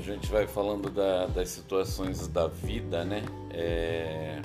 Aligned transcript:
a 0.00 0.02
gente 0.02 0.30
vai 0.32 0.46
falando 0.46 0.88
da, 0.88 1.26
das 1.26 1.50
situações 1.50 2.26
da 2.26 2.46
vida, 2.46 3.04
né? 3.04 3.22
É... 3.50 4.40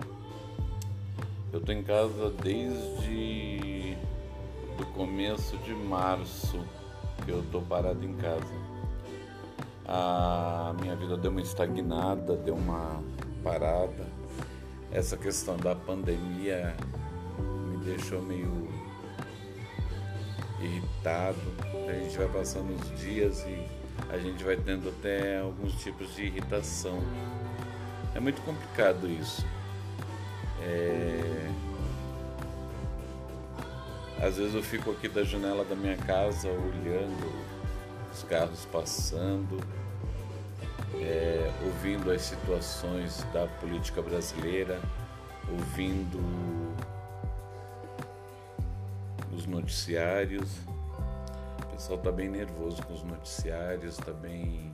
Eu 1.54 1.62
tô 1.62 1.72
em 1.72 1.82
casa 1.82 2.30
desde 2.44 3.98
o 4.78 4.86
começo 4.88 5.56
de 5.60 5.74
março 5.74 6.62
que 7.24 7.32
eu 7.32 7.42
tô 7.54 7.62
parado 7.62 8.04
em 8.04 8.14
casa. 8.16 8.54
A 9.88 10.76
minha 10.82 10.94
vida 10.94 11.16
deu 11.16 11.32
uma 11.32 11.42
estagnada, 11.42 12.36
deu 12.36 12.56
uma 12.56 13.02
parada. 13.42 14.06
Essa 14.92 15.16
questão 15.16 15.56
da 15.56 15.74
pandemia 15.74 16.76
me 17.70 17.78
deixou 17.86 18.22
meio 18.22 18.68
irritado. 20.60 21.40
A 21.88 21.94
gente 21.94 22.18
vai 22.18 22.28
passando 22.28 22.76
os 22.76 23.00
dias 23.00 23.40
e 23.48 23.85
a 24.10 24.18
gente 24.18 24.44
vai 24.44 24.56
tendo 24.56 24.90
até 24.90 25.40
alguns 25.40 25.74
tipos 25.82 26.16
de 26.16 26.24
irritação. 26.24 27.02
É 28.14 28.20
muito 28.20 28.42
complicado 28.44 29.10
isso. 29.10 29.46
É... 30.62 31.52
Às 34.22 34.38
vezes 34.38 34.56
eu 34.56 34.64
fico 34.64 34.92
aqui 34.92 35.10
da 35.10 35.24
janela 35.24 35.66
da 35.66 35.76
minha 35.76 35.98
casa 35.98 36.50
olhando 36.50 37.46
os 38.14 38.24
carros 38.24 38.66
passando, 38.72 39.60
é, 40.96 41.52
ouvindo 41.66 42.10
as 42.12 42.22
situações 42.22 43.26
da 43.34 43.46
política 43.60 44.02
brasileira, 44.02 44.80
ouvindo 45.52 46.18
os 49.36 49.46
noticiários 49.46 50.50
pessoal 51.76 52.00
tá 52.00 52.10
bem 52.10 52.30
nervoso 52.30 52.82
com 52.84 52.94
os 52.94 53.04
noticiários, 53.04 53.98
tá 53.98 54.14
bem 54.14 54.74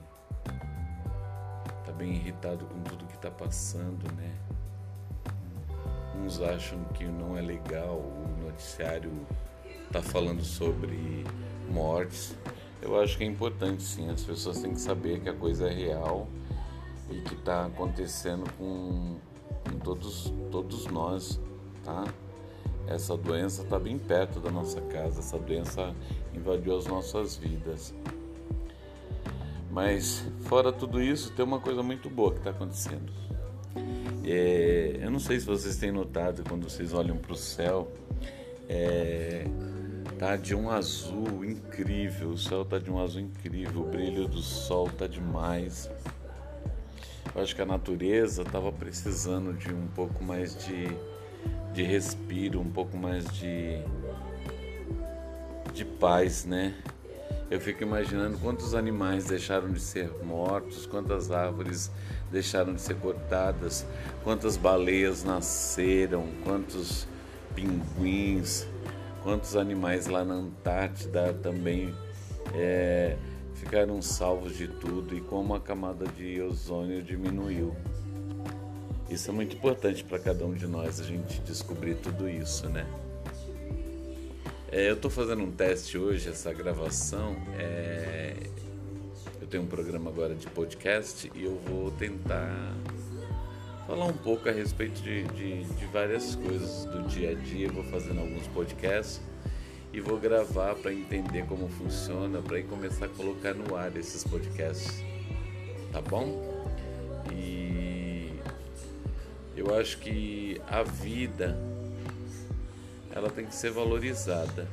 tá 1.84 1.90
bem 1.90 2.14
irritado 2.14 2.64
com 2.64 2.80
tudo 2.82 3.04
que 3.06 3.18
tá 3.18 3.28
passando, 3.28 4.04
né? 4.12 4.32
Uns 6.16 6.40
acham 6.40 6.84
que 6.94 7.04
não 7.04 7.36
é 7.36 7.40
legal 7.40 7.96
o 7.96 8.44
noticiário 8.44 9.10
tá 9.90 10.00
falando 10.00 10.44
sobre 10.44 11.24
mortes. 11.68 12.36
Eu 12.80 13.00
acho 13.00 13.18
que 13.18 13.24
é 13.24 13.26
importante 13.26 13.82
sim, 13.82 14.08
as 14.08 14.22
pessoas 14.22 14.60
têm 14.60 14.72
que 14.72 14.80
saber 14.80 15.20
que 15.20 15.28
a 15.28 15.34
coisa 15.34 15.68
é 15.68 15.74
real 15.74 16.28
e 17.10 17.20
que 17.22 17.34
está 17.34 17.66
acontecendo 17.66 18.48
com, 18.56 19.18
com 19.64 19.78
todos, 19.80 20.32
todos 20.52 20.86
nós, 20.86 21.40
tá? 21.82 22.04
Essa 22.86 23.16
doença 23.16 23.62
está 23.62 23.78
bem 23.78 23.98
perto 23.98 24.40
da 24.40 24.50
nossa 24.50 24.80
casa, 24.80 25.20
essa 25.20 25.38
doença 25.38 25.94
invadiu 26.34 26.76
as 26.76 26.86
nossas 26.86 27.36
vidas. 27.36 27.94
Mas 29.70 30.24
fora 30.42 30.72
tudo 30.72 31.02
isso, 31.02 31.32
tem 31.32 31.44
uma 31.44 31.58
coisa 31.58 31.82
muito 31.82 32.10
boa 32.10 32.32
que 32.32 32.38
está 32.38 32.50
acontecendo. 32.50 33.10
É, 34.24 34.98
eu 35.00 35.10
não 35.10 35.18
sei 35.18 35.40
se 35.40 35.46
vocês 35.46 35.76
têm 35.78 35.90
notado 35.90 36.44
quando 36.48 36.68
vocês 36.68 36.92
olham 36.92 37.16
para 37.16 37.32
o 37.32 37.36
céu, 37.36 37.90
é, 38.68 39.46
tá 40.18 40.36
de 40.36 40.54
um 40.54 40.70
azul 40.70 41.44
incrível, 41.44 42.30
o 42.30 42.38
céu 42.38 42.64
tá 42.64 42.78
de 42.78 42.90
um 42.90 43.02
azul 43.02 43.22
incrível, 43.22 43.82
o 43.82 43.84
brilho 43.86 44.28
do 44.28 44.40
sol 44.40 44.88
tá 44.90 45.06
demais. 45.06 45.90
Eu 47.34 47.42
acho 47.42 47.56
que 47.56 47.62
a 47.62 47.66
natureza 47.66 48.42
estava 48.42 48.70
precisando 48.70 49.54
de 49.54 49.72
um 49.72 49.86
pouco 49.88 50.22
mais 50.22 50.54
de 50.66 50.86
de 51.72 51.82
respiro, 51.82 52.60
um 52.60 52.70
pouco 52.70 52.96
mais 52.96 53.24
de, 53.32 53.82
de 55.72 55.84
paz, 55.84 56.44
né? 56.44 56.74
Eu 57.50 57.60
fico 57.60 57.82
imaginando 57.82 58.38
quantos 58.38 58.74
animais 58.74 59.26
deixaram 59.26 59.70
de 59.70 59.80
ser 59.80 60.10
mortos, 60.24 60.86
quantas 60.86 61.30
árvores 61.30 61.90
deixaram 62.30 62.74
de 62.74 62.80
ser 62.80 62.96
cortadas, 62.96 63.86
quantas 64.24 64.56
baleias 64.56 65.22
nasceram, 65.22 66.26
quantos 66.44 67.06
pinguins, 67.54 68.66
quantos 69.22 69.54
animais 69.54 70.06
lá 70.06 70.24
na 70.24 70.34
Antártida 70.34 71.34
também 71.34 71.94
é, 72.54 73.16
ficaram 73.54 74.00
salvos 74.00 74.56
de 74.56 74.66
tudo 74.66 75.14
e 75.14 75.20
como 75.20 75.54
a 75.54 75.60
camada 75.60 76.06
de 76.06 76.40
ozônio 76.40 77.02
diminuiu. 77.02 77.76
Isso 79.10 79.30
é 79.30 79.32
muito 79.32 79.56
importante 79.56 80.02
para 80.04 80.18
cada 80.18 80.44
um 80.44 80.54
de 80.54 80.66
nós, 80.66 81.00
a 81.00 81.04
gente 81.04 81.40
descobrir 81.40 81.96
tudo 81.96 82.28
isso, 82.28 82.68
né? 82.68 82.86
É, 84.70 84.88
eu 84.88 84.94
estou 84.94 85.10
fazendo 85.10 85.42
um 85.42 85.50
teste 85.50 85.98
hoje, 85.98 86.30
essa 86.30 86.50
gravação. 86.50 87.36
É... 87.58 88.34
Eu 89.38 89.46
tenho 89.46 89.64
um 89.64 89.66
programa 89.66 90.08
agora 90.08 90.34
de 90.34 90.46
podcast 90.46 91.30
e 91.34 91.44
eu 91.44 91.60
vou 91.66 91.90
tentar 91.90 92.74
falar 93.86 94.06
um 94.06 94.14
pouco 94.14 94.48
a 94.48 94.52
respeito 94.52 95.02
de, 95.02 95.24
de, 95.24 95.64
de 95.64 95.86
várias 95.92 96.34
coisas 96.36 96.86
do 96.86 97.02
dia 97.02 97.32
a 97.32 97.34
dia. 97.34 97.66
Eu 97.66 97.72
vou 97.74 97.84
fazendo 97.84 98.20
alguns 98.20 98.46
podcasts 98.46 99.20
e 99.92 100.00
vou 100.00 100.18
gravar 100.18 100.74
para 100.76 100.90
entender 100.90 101.44
como 101.44 101.68
funciona, 101.68 102.40
para 102.40 102.58
ir 102.58 102.64
começar 102.64 103.04
a 103.04 103.08
colocar 103.10 103.52
no 103.52 103.76
ar 103.76 103.94
esses 103.94 104.24
podcasts. 104.24 105.04
Tá 105.92 106.00
bom? 106.00 106.51
Eu 109.56 109.78
acho 109.78 109.98
que 109.98 110.60
a 110.66 110.82
vida 110.82 111.58
ela 113.14 113.28
tem 113.30 113.44
que 113.44 113.54
ser 113.54 113.70
valorizada. 113.70 114.66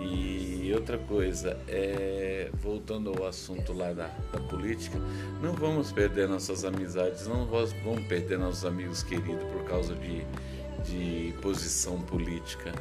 E 0.00 0.70
outra 0.74 0.98
coisa, 0.98 1.58
é, 1.66 2.50
voltando 2.54 3.10
ao 3.10 3.26
assunto 3.26 3.72
lá 3.72 3.92
da, 3.92 4.08
da, 4.32 4.40
política, 4.40 4.98
não 5.42 5.52
vamos 5.52 5.90
perder 5.90 6.28
nossas 6.28 6.64
amizades, 6.64 7.26
não 7.26 7.46
vamos 7.46 8.06
perder 8.06 8.38
nossos 8.38 8.64
amigos 8.64 9.02
queridos 9.02 9.42
por 9.50 9.64
causa 9.64 9.94
de, 9.94 10.24
de 10.84 11.32
posição 11.40 12.00
política. 12.00 12.72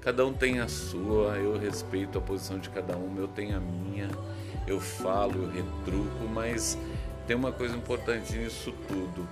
Cada 0.00 0.24
um 0.24 0.32
tem 0.32 0.60
a 0.60 0.68
sua, 0.68 1.36
eu 1.38 1.58
respeito 1.58 2.18
a 2.18 2.20
posição 2.20 2.58
de 2.58 2.68
cada 2.70 2.96
um, 2.96 3.16
eu 3.18 3.28
tenho 3.28 3.56
a 3.56 3.60
minha, 3.60 4.08
eu 4.66 4.78
falo, 4.78 5.42
eu 5.42 5.50
retruco, 5.50 6.28
mas 6.32 6.78
tem 7.26 7.34
uma 7.34 7.50
coisa 7.50 7.74
importante 7.76 8.36
nisso 8.36 8.72
tudo 8.86 9.26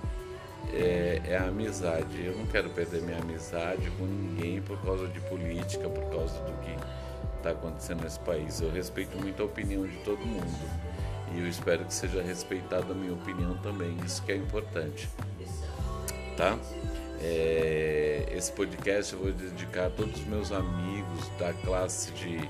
é, 0.73 1.21
é, 1.27 1.37
a 1.37 1.47
amizade. 1.47 2.25
Eu 2.25 2.37
não 2.37 2.45
quero 2.45 2.69
perder 2.69 3.01
minha 3.01 3.19
amizade 3.19 3.89
com 3.91 4.05
ninguém 4.05 4.61
por 4.61 4.79
causa 4.81 5.07
de 5.07 5.19
política, 5.21 5.89
por 5.89 6.09
causa 6.09 6.39
do 6.41 6.51
que 6.61 6.75
está 7.37 7.51
acontecendo 7.51 8.03
nesse 8.03 8.19
país. 8.19 8.61
Eu 8.61 8.71
respeito 8.71 9.17
muito 9.17 9.41
a 9.41 9.45
opinião 9.45 9.85
de 9.85 9.97
todo 9.97 10.19
mundo 10.19 10.85
e 11.33 11.39
eu 11.39 11.47
espero 11.47 11.85
que 11.85 11.93
seja 11.93 12.21
respeitada 12.21 12.91
a 12.91 12.95
minha 12.95 13.13
opinião 13.13 13.57
também. 13.57 13.97
Isso 14.05 14.21
que 14.23 14.31
é 14.31 14.35
importante, 14.35 15.09
tá? 16.37 16.57
É, 17.21 18.25
esse 18.31 18.51
podcast 18.51 19.13
eu 19.13 19.19
vou 19.19 19.31
dedicar 19.31 19.87
a 19.87 19.89
todos 19.89 20.19
os 20.19 20.27
meus 20.27 20.51
amigos 20.51 21.29
da 21.39 21.53
classe 21.53 22.11
de 22.11 22.47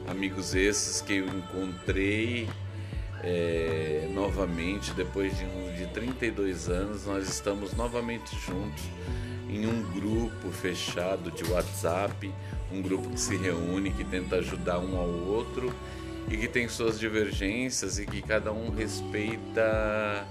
Amigos 0.06 0.54
esses 0.54 1.00
que 1.00 1.14
eu 1.14 1.28
encontrei 1.28 2.48
é, 3.22 4.10
novamente 4.12 4.92
depois 4.92 5.32
de, 5.38 5.46
de 5.78 5.86
32 5.92 6.68
anos, 6.68 7.06
nós 7.06 7.28
estamos 7.28 7.72
novamente 7.74 8.36
juntos 8.36 8.84
em 9.48 9.66
um 9.66 9.82
grupo 9.92 10.50
fechado 10.50 11.30
de 11.30 11.44
WhatsApp, 11.44 12.32
um 12.72 12.82
grupo 12.82 13.08
que 13.10 13.20
se 13.20 13.36
reúne, 13.36 13.92
que 13.92 14.04
tenta 14.04 14.36
ajudar 14.36 14.78
um 14.78 14.98
ao 14.98 15.08
outro 15.08 15.72
e 16.28 16.36
que 16.36 16.48
tem 16.48 16.68
suas 16.68 16.98
divergências 16.98 17.98
e 17.98 18.06
que 18.06 18.22
cada 18.22 18.52
um 18.52 18.70
respeita 18.70 20.26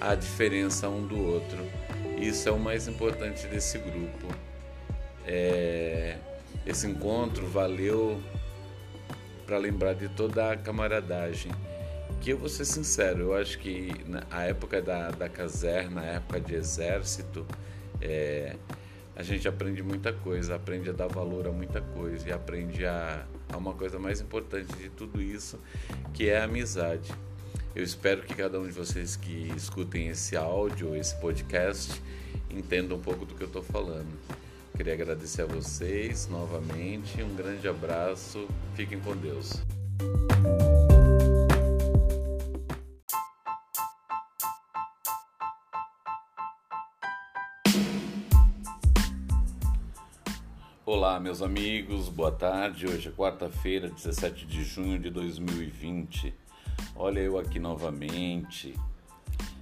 a 0.00 0.14
diferença 0.14 0.88
um 0.88 1.06
do 1.06 1.18
outro. 1.18 1.58
Isso 2.18 2.48
é 2.48 2.52
o 2.52 2.58
mais 2.58 2.88
importante 2.88 3.46
desse 3.46 3.78
grupo. 3.78 4.28
É, 5.26 6.16
esse 6.66 6.86
encontro 6.86 7.46
valeu 7.48 8.20
para 9.46 9.58
lembrar 9.58 9.94
de 9.94 10.08
toda 10.08 10.52
a 10.52 10.56
camaradagem. 10.56 11.52
Que 12.20 12.30
eu 12.30 12.38
vou 12.38 12.48
ser 12.48 12.64
sincero, 12.64 13.20
eu 13.20 13.34
acho 13.36 13.58
que 13.58 13.92
na 14.06 14.44
época 14.44 14.80
da, 14.80 15.10
da 15.10 15.28
caserna, 15.28 16.00
na 16.00 16.06
época 16.06 16.40
de 16.40 16.54
exército, 16.54 17.46
é, 18.00 18.56
a 19.16 19.22
gente 19.22 19.48
aprende 19.48 19.82
muita 19.82 20.12
coisa, 20.12 20.54
aprende 20.54 20.90
a 20.90 20.92
dar 20.92 21.06
valor 21.06 21.46
a 21.46 21.50
muita 21.50 21.80
coisa 21.80 22.28
e 22.28 22.32
aprende 22.32 22.84
a, 22.84 23.24
a 23.50 23.56
uma 23.56 23.72
coisa 23.72 23.98
mais 23.98 24.20
importante 24.20 24.70
de 24.76 24.90
tudo 24.90 25.22
isso, 25.22 25.58
que 26.12 26.28
é 26.28 26.38
a 26.38 26.44
amizade. 26.44 27.10
Eu 27.74 27.82
espero 27.82 28.22
que 28.22 28.34
cada 28.34 28.60
um 28.60 28.66
de 28.66 28.72
vocês 28.72 29.16
que 29.16 29.50
escutem 29.56 30.08
esse 30.08 30.36
áudio, 30.36 30.94
esse 30.94 31.16
podcast, 31.16 32.00
entenda 32.50 32.94
um 32.94 33.00
pouco 33.00 33.24
do 33.24 33.34
que 33.34 33.42
eu 33.42 33.48
estou 33.48 33.62
falando. 33.62 34.12
Queria 34.76 34.92
agradecer 34.92 35.42
a 35.42 35.46
vocês 35.46 36.28
novamente, 36.28 37.22
um 37.22 37.34
grande 37.34 37.66
abraço, 37.66 38.46
fiquem 38.74 39.00
com 39.00 39.16
Deus. 39.16 39.54
Olá, 51.16 51.22
meus 51.22 51.40
amigos, 51.40 52.10
boa 52.10 52.30
tarde. 52.30 52.86
Hoje 52.86 53.08
é 53.08 53.10
quarta-feira, 53.10 53.88
17 53.88 54.44
de 54.44 54.62
junho 54.62 54.98
de 54.98 55.08
2020. 55.08 56.34
Olha 56.94 57.20
eu 57.20 57.38
aqui 57.38 57.58
novamente, 57.58 58.74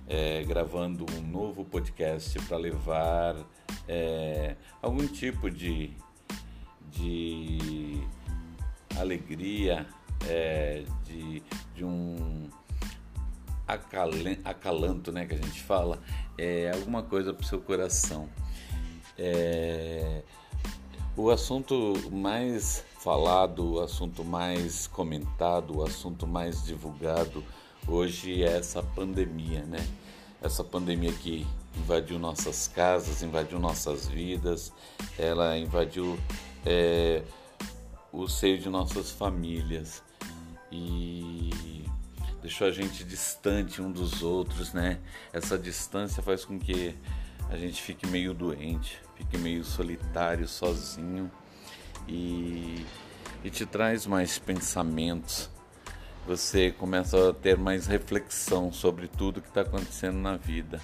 é, 0.08 0.42
gravando 0.42 1.06
um 1.14 1.20
novo 1.20 1.64
podcast 1.64 2.36
para 2.40 2.56
levar 2.56 3.36
é, 3.86 4.56
algum 4.82 5.06
tipo 5.06 5.48
de, 5.48 5.92
de 6.90 8.00
alegria, 8.98 9.86
é, 10.26 10.82
de, 11.04 11.40
de 11.72 11.84
um 11.84 12.50
acalanto, 14.44 15.12
né, 15.12 15.24
que 15.24 15.34
a 15.34 15.38
gente 15.38 15.62
fala, 15.62 16.02
é 16.36 16.72
alguma 16.74 17.04
coisa 17.04 17.32
para 17.32 17.44
o 17.44 17.46
seu 17.46 17.60
coração. 17.60 18.28
É, 19.16 20.24
o 21.16 21.30
assunto 21.30 21.94
mais 22.10 22.84
falado, 22.98 23.74
o 23.74 23.80
assunto 23.80 24.24
mais 24.24 24.86
comentado, 24.86 25.78
o 25.78 25.82
assunto 25.84 26.26
mais 26.26 26.64
divulgado 26.64 27.44
hoje 27.86 28.42
é 28.42 28.56
essa 28.56 28.82
pandemia, 28.82 29.62
né? 29.62 29.86
Essa 30.42 30.64
pandemia 30.64 31.12
que 31.12 31.46
invadiu 31.76 32.18
nossas 32.18 32.66
casas, 32.68 33.22
invadiu 33.22 33.58
nossas 33.58 34.08
vidas, 34.08 34.72
ela 35.18 35.56
invadiu 35.56 36.18
é, 36.66 37.22
o 38.12 38.26
seio 38.28 38.58
de 38.58 38.68
nossas 38.68 39.10
famílias 39.10 40.02
e 40.70 41.84
deixou 42.42 42.66
a 42.66 42.70
gente 42.70 43.04
distante 43.04 43.80
um 43.80 43.90
dos 43.90 44.22
outros, 44.22 44.72
né? 44.72 44.98
Essa 45.32 45.56
distância 45.56 46.22
faz 46.22 46.44
com 46.44 46.58
que 46.58 46.96
a 47.48 47.56
gente 47.56 47.80
fique 47.80 48.06
meio 48.06 48.34
doente, 48.34 49.00
fique 49.16 49.38
meio 49.38 49.64
solitário, 49.64 50.46
sozinho 50.46 51.30
e, 52.08 52.84
e 53.42 53.50
te 53.50 53.64
traz 53.66 54.06
mais 54.06 54.38
pensamentos. 54.38 55.50
Você 56.26 56.70
começa 56.72 57.30
a 57.30 57.34
ter 57.34 57.58
mais 57.58 57.86
reflexão 57.86 58.72
sobre 58.72 59.08
tudo 59.08 59.42
que 59.42 59.48
está 59.48 59.60
acontecendo 59.60 60.18
na 60.18 60.36
vida. 60.36 60.80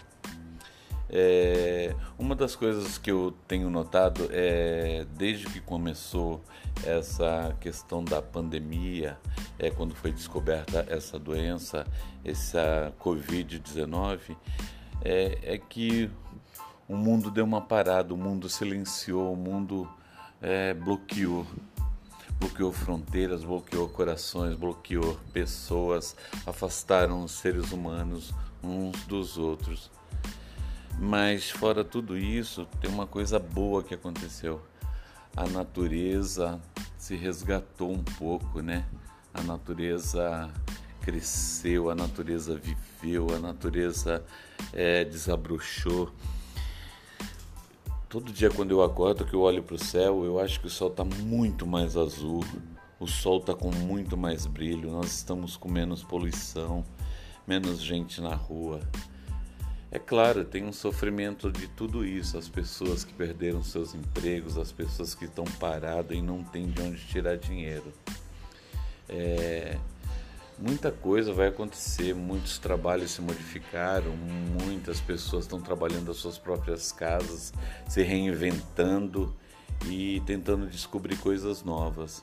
É, 1.13 1.93
uma 2.17 2.37
das 2.37 2.55
coisas 2.55 2.97
que 2.97 3.11
eu 3.11 3.35
tenho 3.49 3.69
notado 3.69 4.29
é 4.31 5.05
desde 5.17 5.47
que 5.47 5.61
começou 5.61 6.41
essa 6.85 7.57
questão 7.61 8.05
da 8.05 8.23
pandemia, 8.23 9.19
é 9.59 9.71
quando 9.71 9.95
foi 9.95 10.13
descoberta 10.13 10.87
essa 10.89 11.19
doença, 11.19 11.85
essa 12.25 12.93
Covid-19, 13.01 14.37
é, 15.03 15.39
é 15.43 15.59
que 15.59 16.09
o 16.91 16.97
mundo 16.97 17.31
deu 17.31 17.45
uma 17.45 17.61
parada, 17.61 18.13
o 18.13 18.17
mundo 18.17 18.49
silenciou, 18.49 19.33
o 19.33 19.37
mundo 19.37 19.89
é, 20.43 20.75
bloqueou. 20.75 21.47
Bloqueou 22.41 22.73
fronteiras, 22.73 23.45
bloqueou 23.45 23.89
corações, 23.89 24.57
bloqueou 24.57 25.17
pessoas, 25.33 26.17
afastaram 26.45 27.23
os 27.23 27.31
seres 27.31 27.71
humanos 27.71 28.35
uns 28.61 29.05
dos 29.05 29.39
outros. 29.39 29.89
Mas 30.99 31.49
fora 31.49 31.85
tudo 31.85 32.19
isso, 32.19 32.67
tem 32.81 32.91
uma 32.91 33.07
coisa 33.07 33.39
boa 33.39 33.85
que 33.85 33.95
aconteceu. 33.95 34.61
A 35.37 35.47
natureza 35.47 36.61
se 36.99 37.15
resgatou 37.15 37.93
um 37.93 38.03
pouco, 38.03 38.61
né? 38.61 38.85
A 39.33 39.43
natureza 39.43 40.51
cresceu, 41.01 41.89
a 41.89 41.95
natureza 41.95 42.57
viveu, 42.57 43.29
a 43.33 43.39
natureza 43.39 44.25
é, 44.73 45.05
desabrochou. 45.05 46.13
Todo 48.11 48.33
dia 48.33 48.51
quando 48.51 48.73
eu 48.73 48.83
acordo, 48.83 49.25
que 49.25 49.35
eu 49.35 49.41
olho 49.43 49.63
para 49.63 49.77
o 49.77 49.79
céu, 49.79 50.25
eu 50.25 50.41
acho 50.41 50.59
que 50.59 50.67
o 50.67 50.71
céu 50.71 50.89
está 50.89 51.05
muito 51.05 51.65
mais 51.65 51.97
azul, 51.97 52.45
o 52.99 53.07
sol 53.07 53.39
está 53.39 53.55
com 53.55 53.71
muito 53.71 54.17
mais 54.17 54.47
brilho, 54.47 54.91
nós 54.91 55.13
estamos 55.13 55.57
com 55.57 55.71
menos 55.71 56.03
poluição, 56.03 56.85
menos 57.47 57.81
gente 57.81 58.21
na 58.21 58.35
rua. 58.35 58.81
É 59.93 59.99
claro, 60.01 60.45
tem 60.45 60.65
um 60.65 60.73
sofrimento 60.73 61.53
de 61.53 61.69
tudo 61.69 62.05
isso, 62.05 62.37
as 62.37 62.49
pessoas 62.49 63.05
que 63.05 63.13
perderam 63.13 63.63
seus 63.63 63.95
empregos, 63.95 64.59
as 64.59 64.73
pessoas 64.73 65.15
que 65.15 65.27
estão 65.27 65.45
paradas 65.45 66.19
e 66.19 66.21
não 66.21 66.43
têm 66.43 66.69
de 66.69 66.83
onde 66.83 66.99
tirar 67.07 67.37
dinheiro. 67.37 67.93
É, 69.09 69.79
muita 70.61 70.93
coisa 70.93 71.33
vai 71.33 71.49
acontecer, 71.49 72.15
muitos 72.15 72.59
trabalhos 72.59 73.13
se 73.13 73.23
modificaram, 73.23 74.13
muitas 74.63 75.01
pessoas 75.01 75.45
estão 75.45 75.61
trabalhando 75.61 76.09
nas 76.09 76.19
suas 76.19 76.37
próprias 76.37 76.93
casas, 76.93 77.53
se 77.89 78.03
reinventando 78.03 79.35
e 79.87 80.21
tentando 80.27 80.67
descobrir 80.67 81.17
coisas 81.17 81.63
novas. 81.63 82.23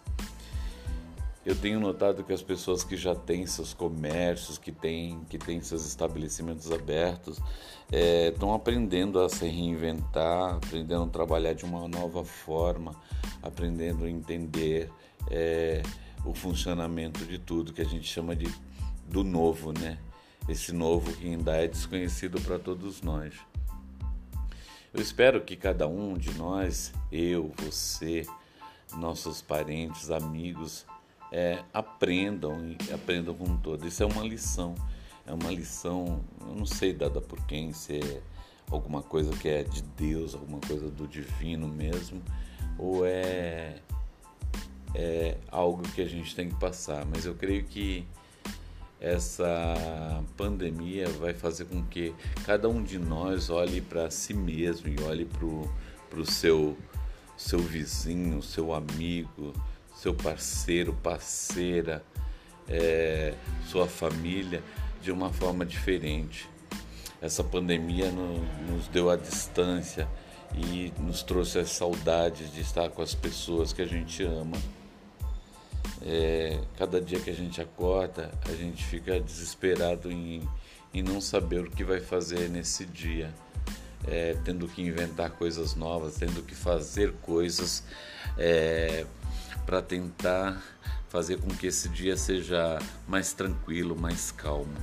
Eu 1.44 1.56
tenho 1.56 1.80
notado 1.80 2.26
que 2.26 2.34
as 2.34 2.42
pessoas 2.42 2.84
que 2.84 2.98
já 2.98 3.16
têm 3.16 3.48
seus 3.48 3.74
comércios, 3.74 4.58
que 4.58 4.70
têm, 4.70 5.22
que 5.30 5.38
têm 5.38 5.62
seus 5.62 5.88
estabelecimentos 5.88 6.70
abertos, 6.74 7.40
estão 7.90 8.52
é, 8.52 8.56
aprendendo 8.56 9.18
a 9.22 9.30
se 9.30 9.48
reinventar, 9.48 10.56
aprendendo 10.56 11.04
a 11.04 11.08
trabalhar 11.08 11.54
de 11.54 11.64
uma 11.64 11.88
nova 11.88 12.26
forma, 12.26 12.94
aprendendo 13.42 14.04
a 14.04 14.10
entender 14.10 14.92
é, 15.32 15.82
o 16.26 16.34
funcionamento 16.34 17.26
de 17.26 17.38
tudo 17.38 17.74
que 17.74 17.82
a 17.82 17.86
gente 17.86 18.08
chama 18.08 18.36
de 18.36 18.48
do 19.08 19.24
novo, 19.24 19.72
né? 19.72 19.98
Esse 20.48 20.72
novo 20.72 21.12
que 21.14 21.26
ainda 21.26 21.56
é 21.56 21.68
desconhecido 21.68 22.42
para 22.42 22.60
todos 22.60 23.02
nós. 23.02 23.34
Eu 24.94 25.02
espero 25.02 25.42
que 25.42 25.56
cada 25.56 25.88
um 25.88 26.18
de 26.18 26.34
nós, 26.34 26.94
eu, 27.12 27.54
você, 27.58 28.26
nossos 28.96 29.42
parentes, 29.42 30.10
amigos, 30.10 30.86
é, 31.32 31.64
aprendam 31.74 32.76
e 32.90 32.94
aprendam 32.94 33.34
com 33.34 33.58
todo. 33.58 33.86
Isso 33.86 34.04
é 34.04 34.06
uma 34.06 34.24
lição, 34.24 34.76
é 35.26 35.34
uma 35.34 35.52
lição, 35.52 36.24
eu 36.42 36.56
não 36.56 36.66
sei 36.66 36.94
dada 36.94 37.20
por 37.20 37.46
quem, 37.46 37.74
se 37.74 38.00
é 38.00 38.22
alguma 38.72 39.02
coisa 39.02 39.36
que 39.36 39.48
é 39.50 39.64
de 39.64 39.82
Deus, 39.82 40.34
alguma 40.34 40.60
coisa 40.62 40.90
do 40.90 41.08
divino 41.08 41.68
mesmo, 41.68 42.22
ou 42.78 43.06
é, 43.06 43.76
é 44.98 45.38
algo 45.52 45.84
que 45.90 46.02
a 46.02 46.08
gente 46.08 46.36
tem 46.36 46.50
que 46.50 46.56
passar. 46.56 47.06
Mas 47.06 47.24
eu 47.24 47.36
creio 47.36 47.64
que 47.64 48.04
essa 49.00 49.46
pandemia 50.36 51.08
vai 51.08 51.36
fazer 51.36 51.66
com 51.66 51.84
que 51.84 52.16
cada 52.44 52.68
um 52.68 52.82
de 52.82 52.98
nós 52.98 53.52
olhe 53.52 53.80
para 53.80 54.10
si 54.10 54.34
mesmo 54.34 54.88
e 54.90 55.00
olhe 55.04 55.26
para 55.26 56.20
o 56.20 56.26
seu, 56.26 56.76
seu 57.38 57.60
vizinho, 57.60 58.42
seu 58.42 58.74
amigo, 58.74 59.54
seu 59.96 60.16
parceiro, 60.16 60.94
parceira, 60.94 62.04
é, 62.68 63.36
sua 63.68 63.88
família 63.88 64.64
de 65.00 65.12
uma 65.12 65.32
forma 65.32 65.64
diferente. 65.64 66.50
Essa 67.22 67.44
pandemia 67.44 68.12
no, 68.12 68.40
nos 68.66 68.88
deu 68.88 69.12
a 69.12 69.16
distância 69.16 70.08
e 70.56 70.92
nos 71.00 71.22
trouxe 71.22 71.60
as 71.60 71.70
saudades 71.70 72.52
de 72.52 72.62
estar 72.62 72.90
com 72.90 73.04
as 73.04 73.14
pessoas 73.14 73.72
que 73.72 73.82
a 73.84 73.88
gente 73.88 74.24
ama. 74.24 74.58
É, 76.02 76.60
cada 76.78 77.02
dia 77.02 77.20
que 77.20 77.30
a 77.30 77.34
gente 77.34 77.60
acorda, 77.62 78.32
a 78.46 78.54
gente 78.54 78.84
fica 78.86 79.20
desesperado 79.20 80.12
em, 80.12 80.48
em 80.94 81.02
não 81.02 81.20
saber 81.20 81.62
o 81.62 81.72
que 81.72 81.84
vai 81.84 82.00
fazer 82.00 82.50
nesse 82.50 82.86
dia. 82.86 83.34
É, 84.08 84.38
tendo 84.46 84.68
que 84.68 84.82
inventar 84.82 85.32
coisas 85.32 85.76
novas, 85.76 86.16
tendo 86.16 86.42
que 86.44 86.56
fazer 86.56 87.14
coisas 87.24 87.84
é, 88.38 89.06
para 89.66 89.82
tentar 89.82 90.64
fazer 91.10 91.40
com 91.40 91.50
que 91.50 91.68
esse 91.68 91.90
dia 91.90 92.16
seja 92.16 92.80
mais 93.08 93.34
tranquilo, 93.34 94.00
mais 94.00 94.32
calmo. 94.32 94.74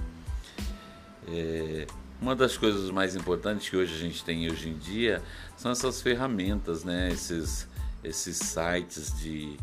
É, 1.29 1.87
uma 2.21 2.35
das 2.35 2.57
coisas 2.57 2.91
mais 2.91 3.15
importantes 3.15 3.69
que 3.69 3.77
hoje 3.77 3.95
a 3.95 3.99
gente 3.99 4.25
tem 4.25 4.51
hoje 4.51 4.69
em 4.69 4.79
dia 4.79 5.23
são 5.57 5.71
essas 5.71 6.03
ferramentas, 6.03 6.85
né? 6.85 7.11
esses, 7.13 7.69
esses 8.03 8.37
sites 8.37 9.17
de, 9.19 9.57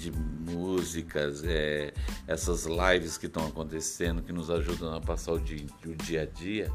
de 0.00 0.10
músicas, 0.12 1.44
é, 1.44 1.92
essas 2.26 2.66
lives 2.66 3.18
que 3.18 3.26
estão 3.26 3.46
acontecendo 3.46 4.22
que 4.22 4.32
nos 4.32 4.50
ajudam 4.50 4.94
a 4.94 5.00
passar 5.00 5.32
o 5.32 5.38
dia, 5.38 5.66
o 5.84 5.94
dia 5.94 6.22
a 6.22 6.26
dia. 6.26 6.72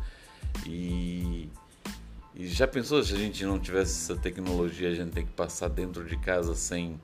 E, 0.66 1.50
e 2.36 2.48
já 2.48 2.68
pensou 2.68 3.04
se 3.04 3.14
a 3.14 3.18
gente 3.18 3.46
não 3.46 3.60
tivesse 3.60 4.12
essa 4.12 4.20
tecnologia, 4.20 4.90
a 4.90 4.96
gente 4.96 5.12
tem 5.12 5.26
que 5.26 5.34
passar 5.34 5.70
dentro 5.70 6.06
de 6.06 6.18
casa 6.18 6.56
sem 6.56 7.00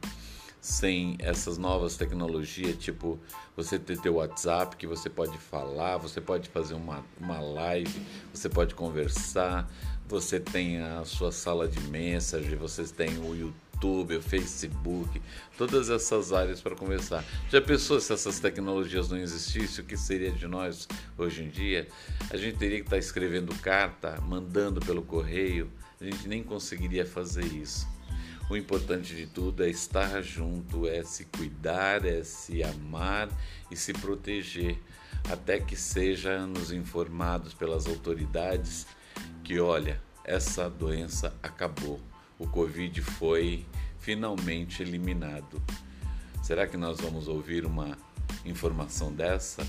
sem 0.62 1.18
essas 1.18 1.58
novas 1.58 1.98
tecnologias, 1.98 2.78
tipo 2.78 3.20
você 3.58 3.80
ter 3.80 4.00
teu 4.00 4.16
WhatsApp 4.16 4.78
que 4.78 4.86
você 4.86 5.10
pode 5.10 5.36
falar, 5.40 5.98
você 5.98 6.22
pode 6.22 6.50
fazer 6.50 6.76
uma, 6.76 7.04
uma 7.20 7.40
live, 7.40 7.92
você 8.32 8.48
pode 8.48 8.76
conversar, 8.76 9.68
você 10.08 10.40
tem 10.40 10.80
a 10.80 11.04
sua 11.04 11.32
sala 11.32 11.68
de 11.68 11.80
mensagem, 11.90 12.56
você 12.56 12.84
tem 12.84 13.18
o 13.18 13.36
YouTube, 13.36 13.71
o 13.88 14.22
Facebook, 14.22 15.22
todas 15.58 15.90
essas 15.90 16.32
áreas 16.32 16.62
para 16.62 16.76
conversar. 16.76 17.24
Já 17.50 17.62
pensou 17.62 18.00
se 18.00 18.14
essas 18.14 18.40
tecnologias 18.40 19.10
não 19.10 19.18
existissem? 19.18 19.84
O 19.84 19.88
que 19.88 19.98
seria 19.98 20.32
de 20.32 20.48
nós 20.48 20.88
hoje 21.18 21.44
em 21.44 21.50
dia? 21.50 21.88
A 22.30 22.38
gente 22.38 22.58
teria 22.58 22.80
que 22.80 22.86
estar 22.86 22.98
escrevendo 22.98 23.56
carta, 23.62 24.20
mandando 24.22 24.80
pelo 24.80 25.02
correio, 25.02 25.72
a 26.00 26.04
gente 26.04 26.28
nem 26.28 26.44
conseguiria 26.44 27.06
fazer 27.06 27.46
isso. 27.46 27.88
O 28.50 28.58
importante 28.58 29.16
de 29.16 29.28
tudo 29.28 29.64
é 29.64 29.70
estar 29.70 30.22
junto, 30.22 30.86
é 30.86 31.04
se 31.04 31.26
cuidar, 31.26 32.04
é 32.06 32.24
se 32.24 32.62
amar 32.62 33.30
e 33.70 33.78
se 33.78 33.94
proteger, 33.94 34.78
até 35.30 35.60
que 35.60 35.76
sejamos 35.76 36.72
informados 36.72 37.54
pelas 37.54 37.88
autoridades 37.88 38.86
que, 39.44 39.60
olha, 39.60 40.02
essa 40.26 40.70
doença 40.70 41.34
acabou. 41.42 42.11
O 42.42 42.48
Covid 42.48 43.04
foi 43.04 43.64
finalmente 44.00 44.82
eliminado. 44.82 45.62
Será 46.42 46.66
que 46.66 46.76
nós 46.76 47.00
vamos 47.00 47.28
ouvir 47.28 47.68
uma 47.68 47.96
informação 48.44 49.14
dessa? 49.14 49.62